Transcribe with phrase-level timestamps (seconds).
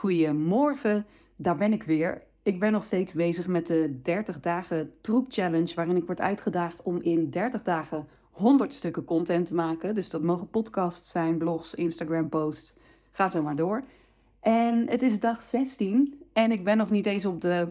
[0.00, 1.06] Goedemorgen,
[1.36, 2.22] daar ben ik weer.
[2.42, 6.82] Ik ben nog steeds bezig met de 30 dagen troep challenge, waarin ik word uitgedaagd
[6.82, 9.94] om in 30 dagen 100 stukken content te maken.
[9.94, 12.74] Dus dat mogen podcasts zijn, blogs, Instagram posts.
[13.10, 13.84] Ga zo maar door.
[14.40, 17.68] En het is dag 16 en ik ben nog niet eens op de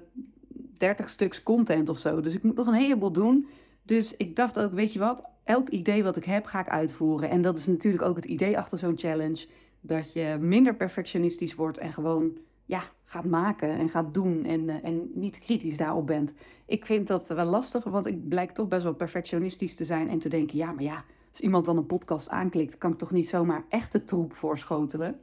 [0.77, 2.21] 30 stuks content of zo.
[2.21, 3.48] Dus ik moet nog een heleboel doen.
[3.84, 7.30] Dus ik dacht ook, weet je wat, elk idee wat ik heb ga ik uitvoeren.
[7.30, 9.46] En dat is natuurlijk ook het idee achter zo'n challenge.
[9.82, 14.75] Dat je minder perfectionistisch wordt en gewoon ja, gaat maken en gaat doen en, eh,
[14.83, 16.33] en niet kritisch daarop bent.
[16.65, 20.20] Ik vind dat wel lastig, want ik blijk toch best wel perfectionistisch te zijn en
[20.20, 23.28] te denken, ja, maar ja, als iemand dan een podcast aanklikt, kan ik toch niet
[23.28, 25.20] zomaar echte troep voorschotelen.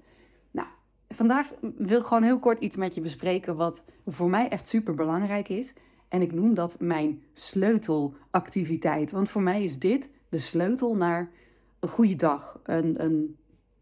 [0.50, 0.69] Nou,
[1.09, 4.95] vandaag wil ik gewoon heel kort iets met je bespreken wat voor mij echt super
[4.95, 5.75] belangrijk is.
[6.09, 9.11] En ik noem dat mijn sleutelactiviteit.
[9.11, 11.30] Want voor mij is dit de sleutel naar
[11.80, 13.36] een goede dag, een, een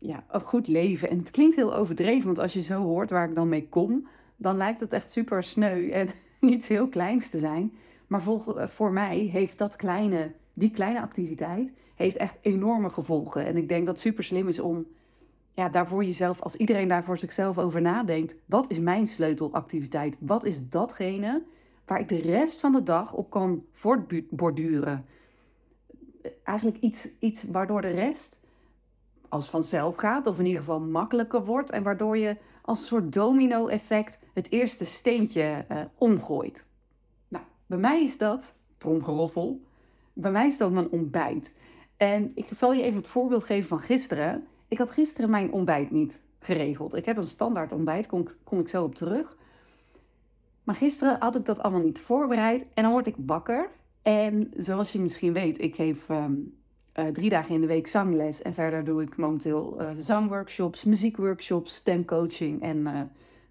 [0.07, 1.11] ja, een goed leven.
[1.11, 4.07] En het klinkt heel overdreven, want als je zo hoort waar ik dan mee kom,
[4.37, 6.09] dan lijkt het echt super sneu en
[6.55, 7.73] iets heel kleins te zijn.
[8.07, 13.47] Maar voor, voor mij heeft dat kleine, die kleine activiteit heeft echt enorme gevolgen.
[13.47, 14.87] En ik denk dat het super slim is om
[15.53, 20.17] ja, daarvoor jezelf, als iedereen daar voor zichzelf over nadenkt, wat is mijn sleutelactiviteit?
[20.21, 21.43] Wat is datgene
[21.85, 25.05] waar ik de rest van de dag op kan voortborduren?
[26.43, 28.43] Eigenlijk iets, iets waardoor de rest
[29.29, 31.71] als vanzelf gaat, of in ieder geval makkelijker wordt.
[31.71, 36.69] En waardoor je als soort domino-effect het eerste steentje uh, omgooit.
[37.29, 39.61] Nou, bij mij is dat, tromgeroffel,
[40.13, 41.55] bij mij is dat mijn ontbijt.
[41.97, 44.47] En ik zal je even het voorbeeld geven van gisteren.
[44.69, 46.95] Ik had gisteren mijn ontbijt niet geregeld.
[46.95, 49.37] Ik heb een standaard ontbijt, kom, kom ik zo op terug.
[50.65, 53.71] Maar gisteren had ik dat allemaal niet voorbereid en dan word ik bakker.
[54.03, 56.35] En zoals je misschien weet, ik geef ehm,
[56.99, 58.43] uh, drie dagen in de week zangles.
[58.43, 63.01] En verder doe ik momenteel uh, zangworkshops, muziekworkshops, stemcoaching en uh,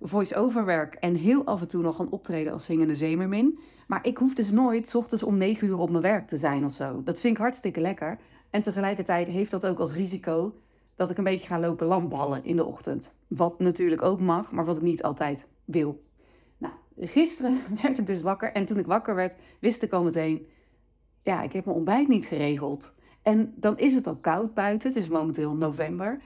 [0.01, 0.93] voice-over werk.
[0.93, 3.59] En heel af en toe nog een optreden als zingende zeemermin.
[3.87, 6.65] Maar ik hoef dus nooit s ochtends om negen uur op mijn werk te zijn
[6.65, 7.03] of zo.
[7.03, 8.17] Dat vind ik hartstikke lekker.
[8.49, 10.53] En tegelijkertijd heeft dat ook als risico
[10.95, 13.15] dat ik een beetje ga lopen lamballen in de ochtend.
[13.27, 16.03] Wat natuurlijk ook mag, maar wat ik niet altijd wil.
[16.57, 18.51] Nou, gisteren werd ik dus wakker.
[18.51, 20.47] En toen ik wakker werd, wist ik al meteen...
[21.21, 22.93] Ja, ik heb mijn ontbijt niet geregeld.
[23.23, 26.21] En dan is het al koud buiten, het is momenteel november.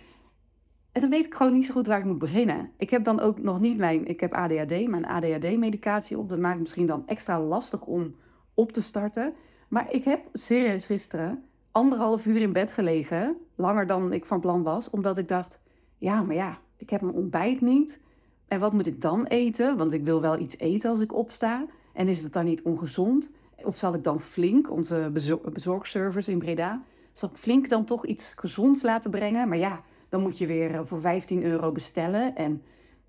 [0.91, 2.71] En dan weet ik gewoon niet zo goed waar ik moet beginnen.
[2.77, 6.29] Ik heb dan ook nog niet mijn, ik heb ADHD, mijn ADHD-medicatie op.
[6.29, 8.15] Dat maakt het misschien dan extra lastig om
[8.53, 9.33] op te starten.
[9.67, 11.43] Maar ik heb serieus gisteren
[11.77, 15.59] anderhalf uur in bed gelegen, langer dan ik van plan was, omdat ik dacht,
[15.97, 17.99] ja, maar ja, ik heb mijn ontbijt niet.
[18.47, 19.77] En wat moet ik dan eten?
[19.77, 21.65] Want ik wil wel iets eten als ik opsta.
[21.93, 23.31] En is het dan niet ongezond?
[23.63, 25.09] Of zal ik dan flink, onze
[25.53, 26.81] bezorgservice in Breda,
[27.11, 29.47] zal ik flink dan toch iets gezonds laten brengen?
[29.47, 32.35] Maar ja, dan moet je weer eh, voor 15 euro bestellen.
[32.35, 32.61] En,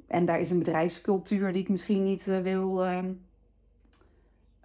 [0.07, 2.85] en daar is een bedrijfscultuur die ik misschien niet uh, wil.
[2.85, 2.99] Uh,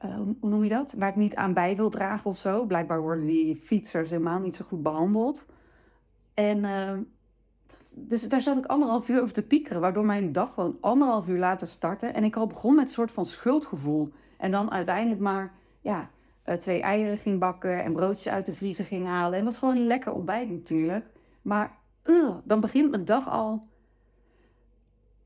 [0.05, 0.93] uh, hoe noem je dat?
[0.97, 2.65] Waar ik niet aan bij wil dragen of zo.
[2.65, 5.45] Blijkbaar worden die fietsers helemaal niet zo goed behandeld.
[6.33, 6.65] En
[7.95, 11.39] dus daar zat ik anderhalf uur over te piekeren, waardoor mijn dag gewoon anderhalf uur
[11.39, 12.07] later startte.
[12.07, 14.11] En ik al begon met een soort van schuldgevoel.
[14.37, 16.09] En dan uiteindelijk maar ja,
[16.45, 19.39] uh, twee eieren ging bakken en broodjes uit de vriezer ging halen.
[19.39, 21.05] En was gewoon lekker ontbijt natuurlijk.
[21.41, 23.67] Maar uh, dan begint mijn dag al.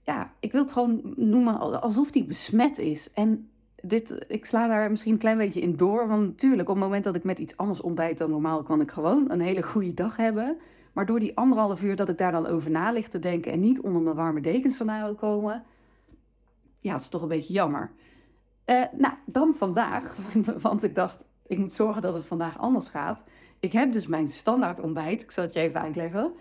[0.03, 3.13] Ja, ik wil het gewoon noemen alsof die besmet is.
[3.13, 3.50] En
[3.81, 6.07] dit, ik sla daar misschien een klein beetje in door.
[6.07, 8.91] Want natuurlijk, op het moment dat ik met iets anders ontbijt dan normaal, kan ik
[8.91, 10.57] gewoon een hele goede dag hebben.
[10.94, 13.59] Maar door die anderhalf uur dat ik daar dan over na lig te denken en
[13.59, 15.63] niet onder mijn warme dekens vandaan komen,
[16.79, 17.91] ja, het is toch een beetje jammer.
[18.70, 20.18] Uh, nou, dan vandaag,
[20.62, 23.24] want ik dacht, ik moet zorgen dat het vandaag anders gaat.
[23.60, 26.34] Ik heb dus mijn standaard ontbijt, ik zal het je even uitleggen.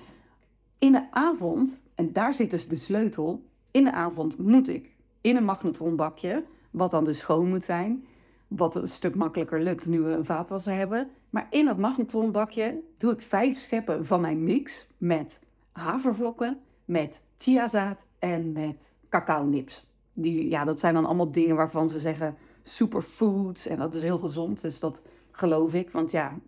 [0.79, 5.37] In de avond, en daar zit dus de sleutel, in de avond moet ik in
[5.37, 8.07] een magnetronbakje, wat dan dus schoon moet zijn,
[8.49, 11.11] wat een stuk makkelijker lukt nu we een vaatwasser hebben.
[11.31, 15.41] Maar in dat magnetronbakje doe ik vijf scheppen van mijn mix met
[15.73, 21.89] havervlokken, met chiazaad en met cacao nips die, ja, dat zijn dan allemaal dingen waarvan
[21.89, 24.61] ze zeggen superfoods en dat is heel gezond.
[24.61, 26.39] Dus dat geloof ik, want ja,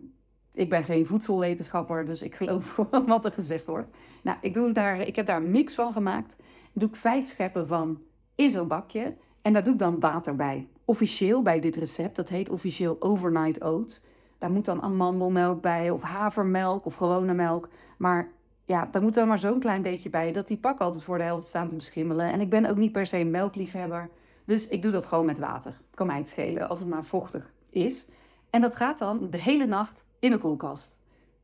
[0.51, 2.75] ik ben geen voedselwetenschapper, dus ik geloof
[3.05, 3.97] wat er gezegd wordt.
[4.23, 6.35] Nou, ik, doe daar, ik heb daar een mix van gemaakt.
[6.73, 8.01] doe ik vijf scheppen van
[8.35, 10.67] in zo'n bakje en daar doe ik dan water bij.
[10.85, 14.01] Officieel bij dit recept, dat heet officieel overnight oats.
[14.37, 17.69] Daar moet dan amandelmelk bij of havermelk of gewone melk.
[17.97, 18.31] Maar
[18.69, 21.23] ja, daar moet er maar zo'n klein beetje bij dat die pak altijd voor de
[21.23, 22.31] helft staan te beschimmelen.
[22.31, 24.09] En ik ben ook niet per se melkliefhebber.
[24.45, 25.81] Dus ik doe dat gewoon met water.
[25.93, 28.05] Kan mij het schelen als het maar vochtig is.
[28.49, 30.97] En dat gaat dan de hele nacht in de koelkast.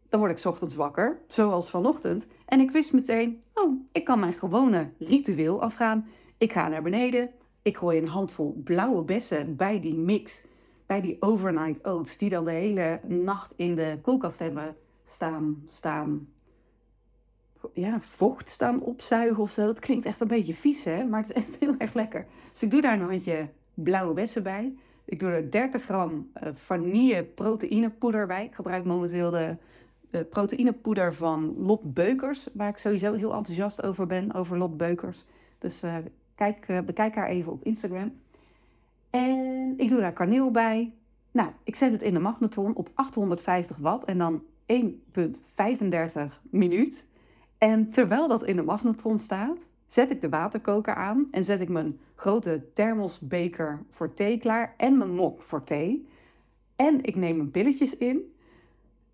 [0.10, 2.28] dan word ik ochtends wakker, zoals vanochtend.
[2.46, 6.08] En ik wist meteen, oh, ik kan mijn gewone ritueel afgaan.
[6.38, 7.30] Ik ga naar beneden,
[7.62, 10.44] ik gooi een handvol blauwe bessen bij die mix,
[10.86, 14.76] bij die overnight oats, die dan de hele nacht in de koelkast hebben
[15.06, 16.28] staan, staan,
[17.74, 19.68] ja, vocht staan opzuigen of zo.
[19.68, 21.04] Het klinkt echt een beetje vies, hè?
[21.04, 22.26] Maar het is echt heel erg lekker.
[22.52, 24.74] Dus ik doe daar een handje blauwe bessen bij.
[25.06, 28.46] Ik doe er 30 gram uh, vanille proteïnepoeder bij.
[28.46, 29.56] Ik gebruik momenteel de,
[30.10, 35.24] de proteïnepoeder van Lot Beukers, waar ik sowieso heel enthousiast over ben, over Lot Beukers.
[35.58, 35.96] Dus uh,
[36.36, 38.14] kijk, uh, bekijk haar even op Instagram.
[39.10, 40.94] En ik doe daar kaneel bij.
[41.32, 44.42] Nou, ik zet het in de magnetron op 850 watt en dan
[44.74, 47.06] 1,35 minuut.
[47.58, 51.70] En terwijl dat in de magnetron staat, zet ik de waterkoker aan en zet ik
[51.70, 56.08] mijn grote thermosbeker voor thee klaar en mijn mok voor thee.
[56.76, 58.36] En ik neem mijn pilletjes in.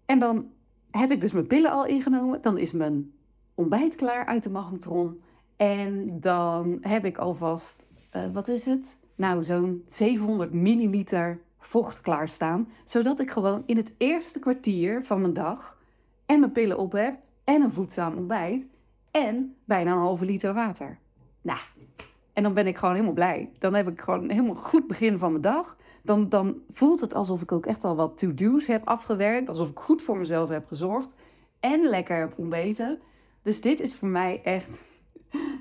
[0.05, 0.49] En dan
[0.91, 2.41] heb ik dus mijn pillen al ingenomen.
[2.41, 3.13] Dan is mijn
[3.55, 5.21] ontbijt klaar uit de magnetron.
[5.55, 8.97] En dan heb ik alvast, uh, wat is het?
[9.15, 12.69] Nou, zo'n 700 milliliter vocht klaarstaan.
[12.85, 15.79] Zodat ik gewoon in het eerste kwartier van mijn dag
[16.25, 17.15] en mijn pillen op heb
[17.51, 18.67] en een voedzaam ontbijt
[19.11, 20.99] en bijna een halve liter water.
[21.41, 21.59] Nou,
[22.33, 23.51] en dan ben ik gewoon helemaal blij.
[23.57, 25.77] Dan heb ik gewoon een helemaal goed begin van mijn dag.
[26.03, 29.49] Dan, dan voelt het alsof ik ook echt al wat to-do's heb afgewerkt.
[29.49, 31.15] Alsof ik goed voor mezelf heb gezorgd.
[31.59, 32.99] En lekker heb ontbeten.
[33.41, 34.85] Dus dit is voor mij echt...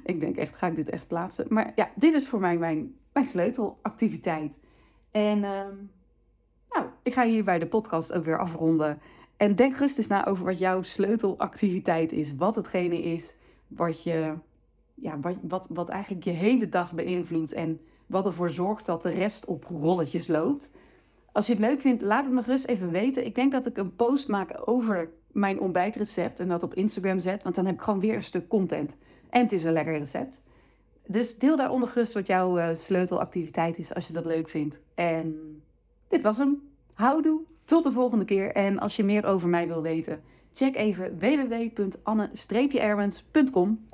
[0.04, 1.46] Ik denk echt, ga ik dit echt plaatsen?
[1.48, 4.58] Maar ja, dit is voor mij mijn, mijn sleutelactiviteit.
[5.10, 5.66] En uh,
[6.68, 9.00] nou, ik ga hier bij de podcast ook weer afronden.
[9.40, 12.34] En denk rustig eens na over wat jouw sleutelactiviteit is.
[12.34, 13.34] Wat hetgene is
[13.66, 14.34] wat, je,
[14.94, 17.52] ja, wat, wat, wat eigenlijk je hele dag beïnvloedt.
[17.52, 20.70] En wat ervoor zorgt dat de rest op rolletjes loopt.
[21.32, 23.24] Als je het leuk vindt, laat het me gerust even weten.
[23.24, 27.42] Ik denk dat ik een post maak over mijn ontbijtrecept en dat op Instagram zet.
[27.42, 28.96] Want dan heb ik gewoon weer een stuk content.
[29.30, 30.42] En het is een lekker recept.
[31.06, 34.80] Dus deel daaronder gerust wat jouw uh, sleutelactiviteit is als je dat leuk vindt.
[34.94, 35.36] En
[36.08, 36.68] dit was hem.
[36.94, 38.52] Houdoe, tot de volgende keer.
[38.52, 40.20] En als je meer over mij wil weten,
[40.52, 43.88] check even www.anne-erwens.com.